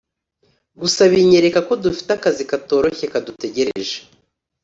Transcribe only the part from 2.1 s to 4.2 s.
akazi katoroshye kadutegereje